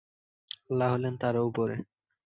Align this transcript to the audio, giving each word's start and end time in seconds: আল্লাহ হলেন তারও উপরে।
আল্লাহ 0.69 0.87
হলেন 0.93 1.13
তারও 1.21 1.41
উপরে। 1.49 1.75